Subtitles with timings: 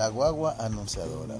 [0.00, 1.34] La guagua anunciadora,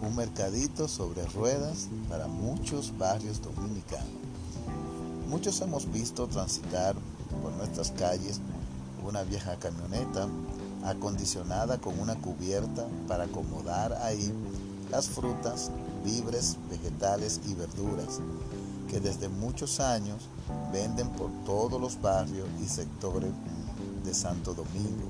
[0.00, 4.08] un mercadito sobre ruedas para muchos barrios dominicanos.
[5.28, 6.96] Muchos hemos visto transitar
[7.42, 8.40] por nuestras calles
[9.04, 10.28] una vieja camioneta
[10.82, 14.32] acondicionada con una cubierta para acomodar ahí
[14.90, 15.70] las frutas,
[16.02, 18.20] víveres, vegetales y verduras
[18.88, 20.22] que desde muchos años
[20.72, 23.30] venden por todos los barrios y sectores
[24.06, 25.08] de Santo Domingo.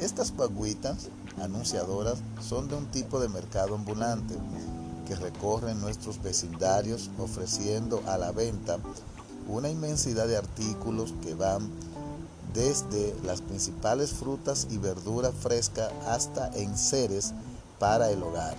[0.00, 4.34] Estas paguitas anunciadoras son de un tipo de mercado ambulante
[5.06, 8.78] que recorren nuestros vecindarios ofreciendo a la venta
[9.48, 11.70] una inmensidad de artículos que van
[12.54, 17.32] desde las principales frutas y verduras frescas hasta enseres
[17.78, 18.54] para el hogar.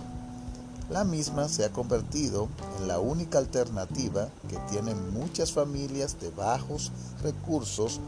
[0.90, 2.48] La misma se ha convertido
[2.78, 6.92] en la única alternativa que tienen muchas familias de bajos
[7.22, 8.00] recursos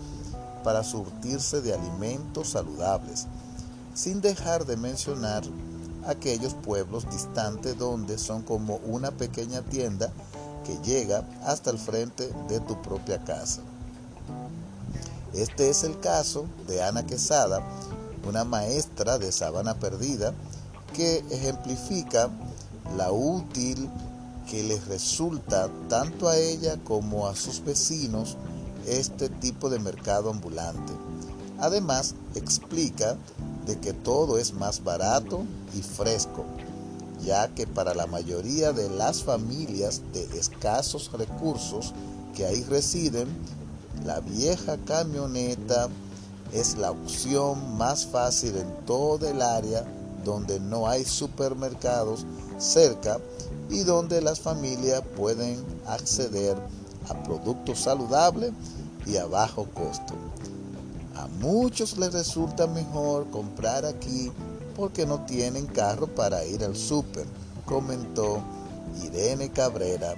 [0.62, 3.26] para surtirse de alimentos saludables,
[3.94, 5.42] sin dejar de mencionar
[6.06, 10.12] aquellos pueblos distantes donde son como una pequeña tienda
[10.66, 13.62] que llega hasta el frente de tu propia casa.
[15.32, 17.62] Este es el caso de Ana Quesada,
[18.26, 20.32] una maestra de Sabana Perdida,
[20.92, 22.30] que ejemplifica
[22.96, 23.90] la útil
[24.48, 28.36] que les resulta tanto a ella como a sus vecinos
[28.86, 30.92] este tipo de mercado ambulante.
[31.58, 33.16] Además, explica
[33.66, 36.44] de que todo es más barato y fresco,
[37.24, 41.92] ya que para la mayoría de las familias de escasos recursos
[42.34, 43.28] que ahí residen,
[44.04, 45.88] la vieja camioneta
[46.52, 49.84] es la opción más fácil en toda el área
[50.24, 52.26] donde no hay supermercados
[52.58, 53.18] cerca
[53.70, 56.56] y donde las familias pueden acceder
[57.08, 58.52] a productos saludables
[59.06, 60.14] y a bajo costo.
[61.24, 64.30] A muchos les resulta mejor comprar aquí
[64.76, 67.24] porque no tienen carro para ir al súper,
[67.64, 68.42] comentó
[69.02, 70.16] Irene Cabrera,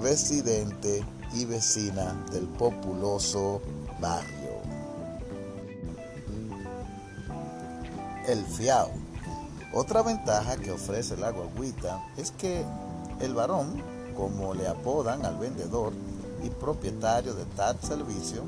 [0.00, 1.04] residente
[1.34, 3.60] y vecina del populoso
[4.00, 4.60] barrio.
[8.28, 8.90] El fiao.
[9.74, 12.64] Otra ventaja que ofrece la guaguita es que
[13.18, 13.82] el varón,
[14.16, 15.92] como le apodan al vendedor
[16.44, 18.44] y propietario de tal servicio,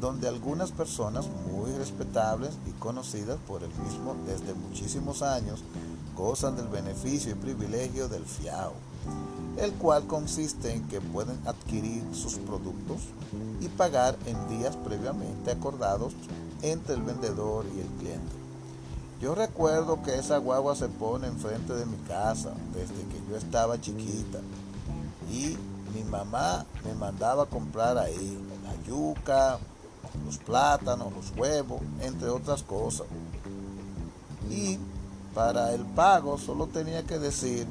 [0.00, 5.62] donde algunas personas muy respetables y conocidas por el mismo desde muchísimos años
[6.16, 8.74] gozan del beneficio y privilegio del fiao
[9.58, 13.00] el cual consiste en que pueden adquirir sus productos
[13.60, 16.12] y pagar en días previamente acordados
[16.62, 18.32] entre el vendedor y el cliente.
[19.20, 23.80] Yo recuerdo que esa guagua se pone enfrente de mi casa desde que yo estaba
[23.80, 24.40] chiquita
[25.32, 25.56] y
[25.94, 29.58] mi mamá me mandaba a comprar ahí la yuca,
[30.24, 33.06] los plátanos, los huevos, entre otras cosas.
[34.50, 34.78] Y
[35.34, 37.66] para el pago solo tenía que decir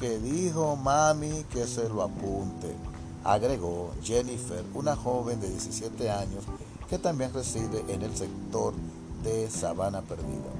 [0.00, 2.74] que dijo mami que se lo apunte,
[3.24, 6.44] agregó Jennifer, una joven de 17 años
[6.88, 8.74] que también reside en el sector
[9.22, 10.50] de Sabana Perdida.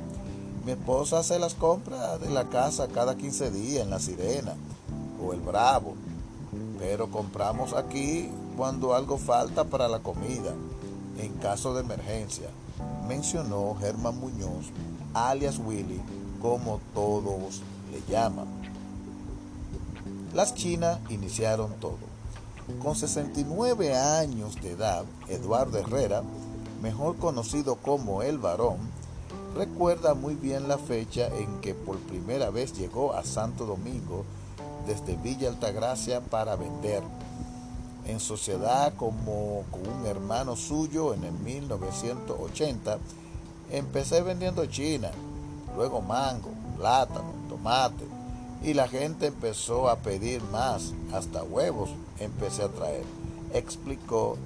[0.64, 4.54] Mi esposa hace las compras de la casa cada 15 días en La Sirena
[5.24, 5.94] o El Bravo,
[6.78, 10.52] pero compramos aquí cuando algo falta para la comida,
[11.18, 12.48] en caso de emergencia,
[13.08, 14.66] mencionó Germán Muñoz,
[15.14, 16.00] alias Willy,
[16.40, 17.62] como todos
[17.92, 18.46] le llaman.
[20.34, 21.98] Las chinas iniciaron todo.
[22.82, 26.22] Con 69 años de edad, Eduardo Herrera,
[26.82, 28.78] mejor conocido como El Varón,
[29.56, 34.24] recuerda muy bien la fecha en que por primera vez llegó a Santo Domingo
[34.86, 37.02] desde Villa Altagracia para vender.
[38.06, 42.98] En sociedad como con un hermano suyo en el 1980,
[43.70, 45.10] empecé vendiendo china,
[45.74, 48.04] luego mango, plátano, tomate,
[48.62, 53.04] y la gente empezó a pedir más, hasta huevos empecé a traer.
[53.52, 54.36] Explicó,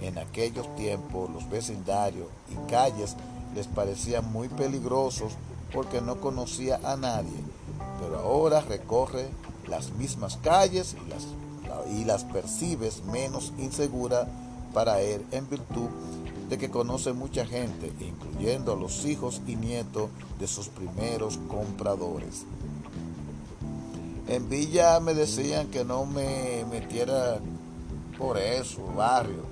[0.00, 3.16] en aquellos tiempos los vecindarios y calles
[3.54, 5.32] les parecían muy peligrosos
[5.72, 7.40] porque no conocía a nadie,
[8.00, 9.28] pero ahora recorre
[9.66, 11.26] las mismas calles y las,
[11.90, 14.26] y las percibes menos inseguras
[14.72, 15.88] para él en virtud
[16.48, 22.44] de que conoce mucha gente, incluyendo a los hijos y nietos de sus primeros compradores.
[24.26, 27.38] En Villa me decían que no me metiera
[28.18, 29.44] por eso, barrio,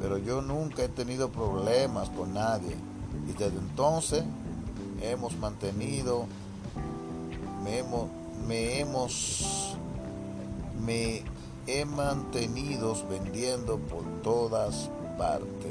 [0.00, 2.76] pero yo nunca he tenido problemas con nadie
[3.28, 4.24] y desde entonces
[5.02, 6.26] hemos mantenido,
[7.64, 8.08] me hemos,
[8.46, 9.76] me hemos,
[10.84, 11.22] me
[11.72, 15.70] he mantenido vendiendo por todas partes.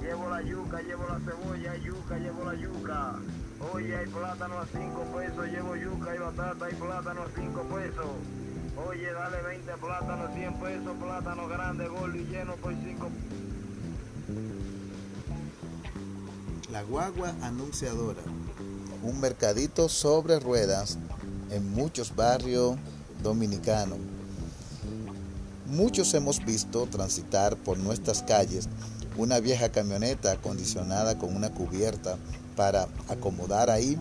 [0.00, 3.12] Llevo la yuca, llevo la cebolla, yuca, llevo la yuca.
[3.74, 8.06] Oye, hay plátano a 5 pesos, llevo yuca y batata y plátano a 5 pesos.
[8.88, 13.08] Oye, dale 20 plátanos, 100 pesos, plátano grande, gordo y lleno por 5
[16.74, 18.20] La guagua anunciadora,
[19.04, 20.98] un mercadito sobre ruedas
[21.52, 22.74] en muchos barrios
[23.22, 23.98] dominicanos.
[25.66, 28.68] Muchos hemos visto transitar por nuestras calles
[29.16, 32.18] una vieja camioneta acondicionada con una cubierta
[32.56, 33.96] para acomodar ahí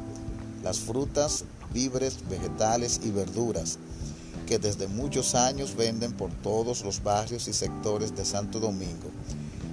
[0.64, 3.78] las frutas, víveres, vegetales y verduras
[4.48, 9.12] que desde muchos años venden por todos los barrios y sectores de Santo Domingo.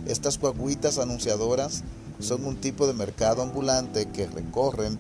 [0.07, 1.83] Estas guaguitas anunciadoras
[2.21, 4.99] son un tipo de mercado ambulante que recorren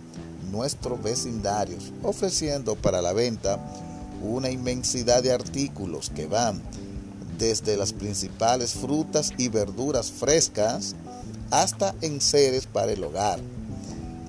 [0.50, 3.58] nuestros vecindarios, ofreciendo para la venta
[4.22, 6.60] una inmensidad de artículos que van
[7.38, 10.94] desde las principales frutas y verduras frescas
[11.50, 13.40] hasta enseres para el hogar.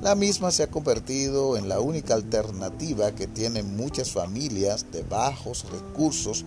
[0.02, 5.66] La misma se ha convertido en la única alternativa que tienen muchas familias de bajos
[5.72, 6.44] recursos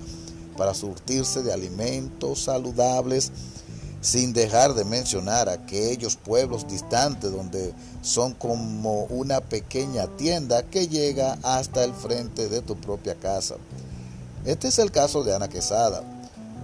[0.56, 3.30] para surtirse de alimentos saludables,
[4.04, 7.72] sin dejar de mencionar aquellos pueblos distantes donde
[8.02, 13.54] son como una pequeña tienda que llega hasta el frente de tu propia casa.
[14.44, 16.02] Este es el caso de Ana Quesada,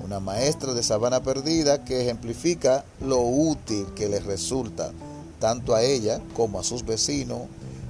[0.04, 4.92] una maestra de sabana perdida que ejemplifica lo útil que les resulta
[5.38, 7.44] tanto a ella como a sus vecinos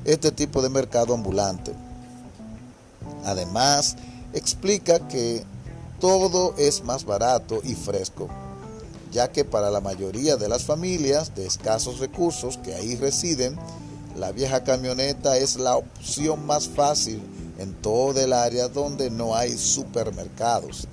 [0.05, 1.73] este tipo de mercado ambulante.
[3.25, 3.97] Además,
[4.33, 5.43] explica que
[5.99, 8.29] todo es más barato y fresco,
[9.13, 13.57] ya que para la mayoría de las familias de escasos recursos que ahí residen,
[14.17, 17.23] la vieja camioneta es la opción más fácil
[17.59, 20.89] en todo el área donde no hay supermercados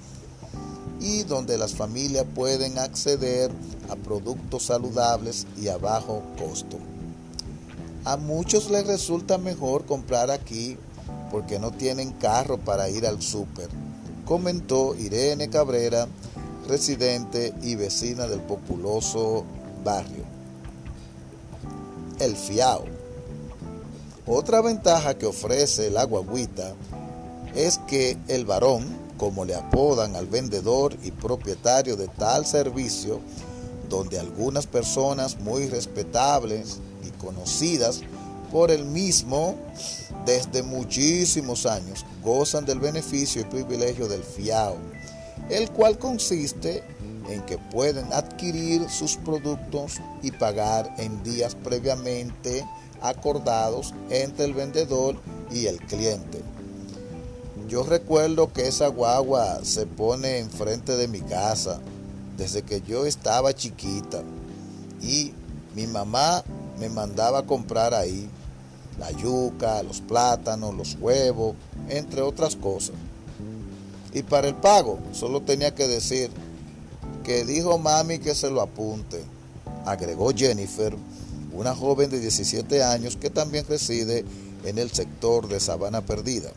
[1.00, 3.52] y donde las familias pueden acceder
[3.90, 6.78] a productos saludables y a bajo costo.
[8.04, 10.78] A muchos les resulta mejor comprar aquí
[11.32, 13.70] porque no tienen carro para ir al súper,
[14.26, 16.08] comentó Irene Cabrera,
[16.68, 19.46] residente y vecina del populoso
[19.84, 20.26] barrio.
[22.20, 22.86] El fiao.
[24.26, 26.74] Otra ventaja que ofrece el aguagüita
[27.56, 28.86] es que el varón,
[29.18, 33.22] como le apodan al vendedor y propietario de tal servicio,
[33.90, 38.02] donde algunas personas muy respetables y conocidas
[38.52, 39.56] por el mismo
[40.26, 44.78] desde muchísimos años gozan del beneficio y privilegio del fiao,
[45.50, 46.84] el cual consiste
[47.30, 52.66] en que pueden adquirir sus productos y pagar en días previamente
[53.02, 55.16] acordados entre el vendedor
[55.52, 56.42] y el cliente.
[57.68, 61.82] Yo recuerdo que esa guagua se pone enfrente de mi casa
[62.38, 64.24] desde que yo estaba chiquita
[65.02, 65.34] y
[65.76, 66.44] mi mamá
[66.80, 68.30] me mandaba a comprar ahí
[69.00, 71.56] la yuca, los plátanos, los huevos,
[71.90, 72.96] entre otras cosas.
[74.18, 76.32] Y para el pago solo tenía que decir
[77.24, 79.24] que dijo mami que se lo apunte.
[79.86, 80.96] Agregó Jennifer,
[81.54, 84.26] una joven de 17 años que también reside
[84.66, 86.50] en el sector de Sabana Perdida.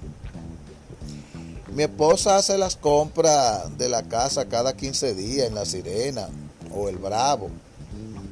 [1.75, 6.31] Mi esposa hace las compras de la casa cada 15 días en La Sirena
[6.75, 7.51] o El Bravo,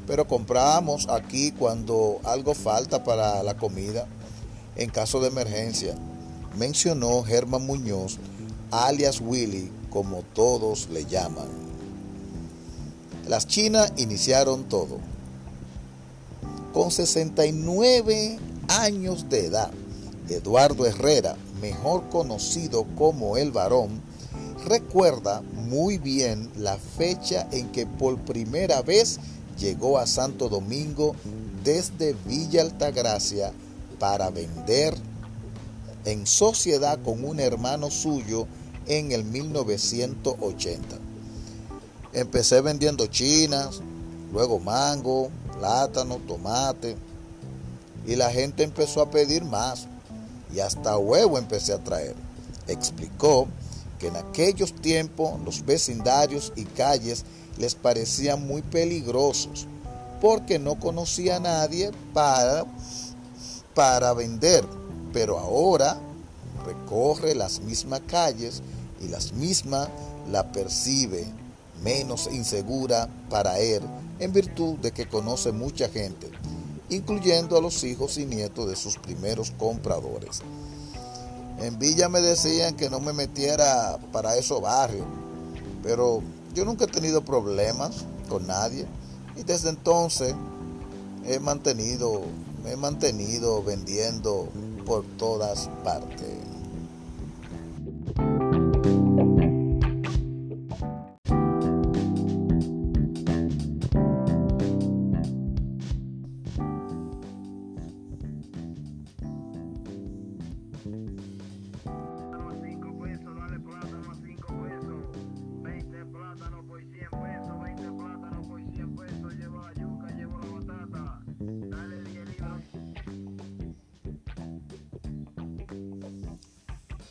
[0.06, 4.06] pero compramos aquí cuando algo falta para la comida
[4.76, 5.96] en caso de emergencia,
[6.56, 8.18] mencionó Germán Muñoz,
[8.70, 11.48] alias Willy, como todos le llaman.
[13.26, 14.98] Las chinas iniciaron todo.
[16.72, 19.70] Con 69 años de edad,
[20.28, 24.02] Eduardo Herrera, mejor conocido como el varón,
[24.66, 29.18] recuerda muy bien la fecha en que por primera vez
[29.58, 31.16] llegó a Santo Domingo
[31.64, 33.52] desde Villa Altagracia
[33.98, 34.94] para vender
[36.04, 38.46] en sociedad con un hermano suyo
[38.88, 40.96] en el 1980.
[42.12, 43.80] Empecé vendiendo chinas,
[44.32, 46.96] luego mango, plátano, tomate,
[48.06, 49.86] y la gente empezó a pedir más
[50.52, 52.16] y hasta huevo empecé a traer.
[52.66, 53.46] Explicó
[53.98, 57.24] que en aquellos tiempos los vecindarios y calles
[57.58, 59.66] les parecían muy peligrosos
[60.20, 62.64] porque no conocía a nadie para,
[63.74, 64.64] para vender,
[65.12, 65.98] pero ahora
[66.64, 68.62] recorre las mismas calles
[69.00, 69.88] y las mismas
[70.30, 71.26] la percibe
[71.82, 73.82] menos insegura para él
[74.18, 76.30] en virtud de que conoce mucha gente,
[76.88, 80.42] incluyendo a los hijos y nietos de sus primeros compradores.
[81.60, 85.06] En Villa me decían que no me metiera para esos barrios,
[85.82, 86.22] pero
[86.54, 88.86] yo nunca he tenido problemas con nadie
[89.36, 90.34] y desde entonces
[91.24, 92.22] he mantenido,
[92.64, 94.48] me he mantenido vendiendo
[94.86, 96.37] por todas partes.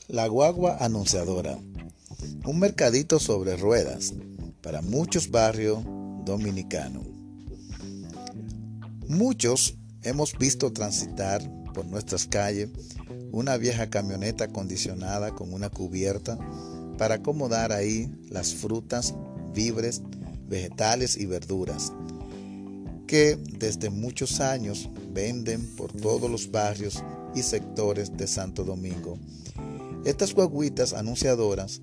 [0.09, 1.59] La guagua anunciadora.
[2.45, 4.13] Un mercadito sobre ruedas
[4.61, 5.79] para muchos barrios
[6.23, 7.03] dominicanos.
[9.09, 11.41] Muchos hemos visto transitar
[11.73, 12.69] por nuestras calles
[13.33, 16.37] una vieja camioneta acondicionada con una cubierta
[16.97, 19.13] para acomodar ahí las frutas,
[19.53, 20.01] víveres,
[20.47, 21.91] vegetales y verduras
[23.07, 29.17] que desde muchos años venden por todos los barrios y sectores de Santo Domingo
[30.07, 31.81] estas guaguitas anunciadoras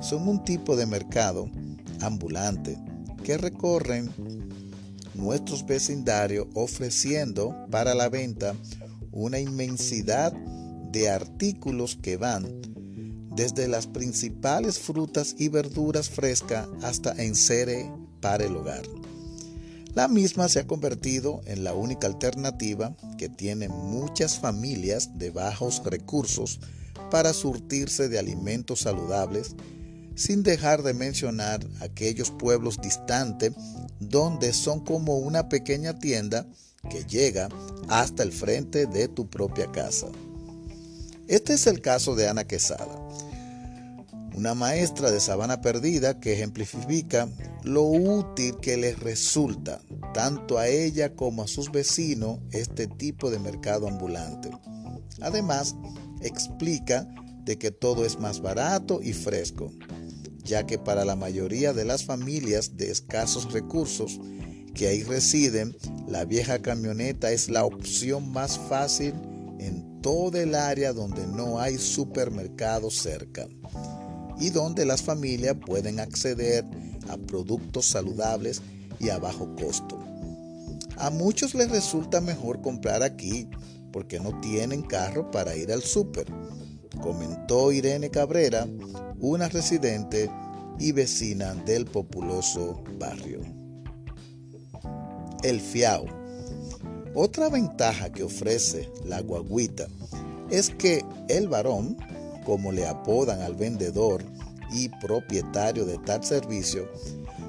[0.00, 1.50] son un tipo de mercado
[2.00, 2.78] ambulante
[3.22, 4.10] que recorren
[5.14, 8.54] nuestros vecindarios ofreciendo para la venta
[9.12, 12.46] una inmensidad de artículos que van
[13.34, 17.92] desde las principales frutas y verduras frescas hasta ensere
[18.22, 18.84] para el hogar.
[19.94, 25.82] La misma se ha convertido en la única alternativa que tienen muchas familias de bajos
[25.84, 26.60] recursos
[27.10, 29.54] para surtirse de alimentos saludables,
[30.14, 33.52] sin dejar de mencionar aquellos pueblos distantes
[34.00, 36.46] donde son como una pequeña tienda
[36.88, 37.48] que llega
[37.88, 40.06] hasta el frente de tu propia casa.
[41.28, 42.98] Este es el caso de Ana Quesada,
[44.36, 47.28] una maestra de Sabana Perdida que ejemplifica
[47.64, 49.80] lo útil que les resulta
[50.14, 54.50] tanto a ella como a sus vecinos este tipo de mercado ambulante.
[55.20, 55.74] Además,
[56.20, 57.08] explica
[57.44, 59.72] de que todo es más barato y fresco,
[60.44, 64.20] ya que para la mayoría de las familias de escasos recursos
[64.74, 69.14] que ahí residen, la vieja camioneta es la opción más fácil
[69.58, 73.48] en todo el área donde no hay supermercado cerca
[74.38, 76.64] y donde las familias pueden acceder
[77.08, 78.60] a productos saludables
[79.00, 79.98] y a bajo costo.
[80.98, 83.48] A muchos les resulta mejor comprar aquí
[83.92, 86.26] porque no tienen carro para ir al súper,
[87.00, 88.66] comentó Irene Cabrera,
[89.18, 90.30] una residente
[90.78, 93.40] y vecina del populoso barrio.
[95.42, 96.06] El fiao.
[97.14, 99.86] Otra ventaja que ofrece la guaguita
[100.50, 101.96] es que el varón,
[102.44, 104.22] como le apodan al vendedor
[104.70, 106.88] y propietario de tal servicio,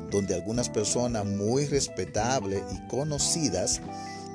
[0.09, 3.81] donde algunas personas muy respetables y conocidas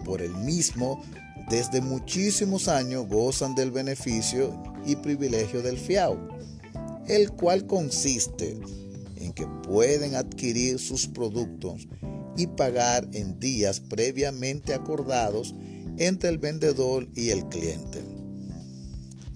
[0.04, 1.02] por el mismo
[1.48, 6.16] desde muchísimos años gozan del beneficio y privilegio del FIAO,
[7.06, 8.58] el cual consiste
[9.16, 11.88] en que pueden adquirir sus productos
[12.36, 15.54] y pagar en días previamente acordados
[15.98, 18.02] entre el vendedor y el cliente.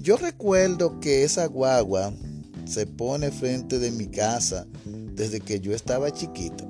[0.01, 2.15] Yo recuerdo que esa guagua
[2.65, 4.67] se pone frente de mi casa
[5.15, 6.67] desde que yo estaba chiquito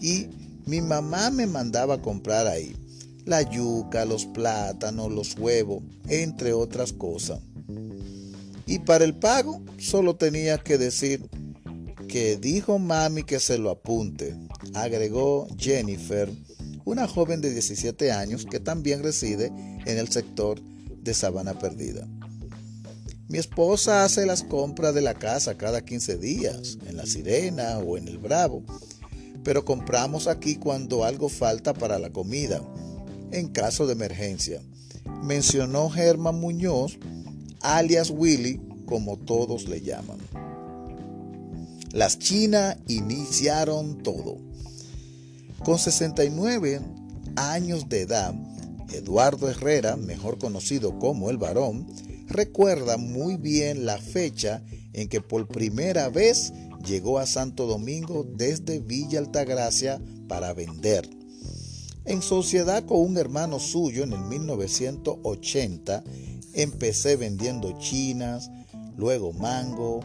[0.00, 0.28] y
[0.66, 2.76] mi mamá me mandaba a comprar ahí
[3.24, 7.40] la yuca, los plátanos, los huevos, entre otras cosas.
[8.66, 11.28] Y para el pago solo tenía que decir
[12.08, 14.36] que dijo mami que se lo apunte,
[14.74, 16.30] agregó Jennifer,
[16.84, 19.46] una joven de 17 años que también reside
[19.86, 22.06] en el sector de Sabana Perdida.
[23.28, 27.96] Mi esposa hace las compras de la casa cada 15 días, en La Sirena o
[27.96, 28.62] en El Bravo,
[29.42, 32.62] pero compramos aquí cuando algo falta para la comida
[33.34, 34.60] en caso de emergencia.
[35.22, 36.98] Mencionó Germán Muñoz,
[37.60, 40.18] alias Willy, como todos le llaman.
[41.92, 44.38] Las chinas iniciaron todo.
[45.64, 46.80] Con 69
[47.36, 48.34] años de edad,
[48.92, 51.86] Eduardo Herrera, mejor conocido como el varón,
[52.28, 54.62] recuerda muy bien la fecha
[54.92, 56.52] en que por primera vez
[56.86, 61.08] llegó a Santo Domingo desde Villa Altagracia para vender.
[62.06, 66.04] En sociedad con un hermano suyo en el 1980,
[66.52, 68.50] empecé vendiendo chinas,
[68.98, 70.00] luego mango,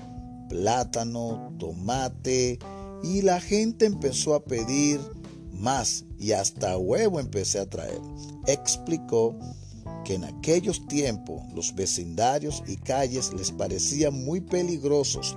[0.48, 2.58] plátano, tomate
[3.04, 5.02] y la gente empezó a pedir
[5.52, 8.00] más y hasta huevo empecé a traer.
[8.48, 9.38] Explicó
[10.06, 15.36] que en aquellos tiempos los vecindarios y calles les parecían muy peligrosos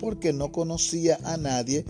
[0.00, 1.84] porque no conocía a nadie,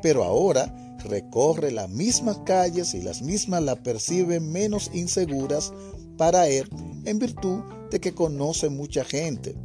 [0.00, 5.72] pero ahora recorre las mismas calles y las mismas la percibe menos inseguras
[6.16, 6.68] para él
[7.04, 9.56] en virtud de que conoce mucha gente,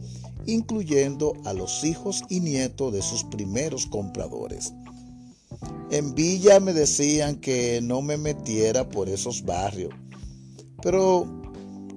[0.46, 4.74] incluyendo a los hijos y nietos de sus primeros compradores.
[5.92, 9.94] En Villa me decían que no me metiera por esos barrios,
[10.82, 11.28] pero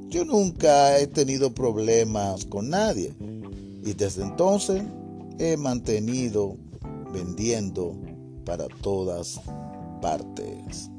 [0.09, 3.15] yo nunca he tenido problemas con nadie
[3.85, 4.83] y desde entonces
[5.39, 6.57] he mantenido
[7.13, 7.95] vendiendo
[8.47, 9.39] para todas
[10.01, 10.91] partes.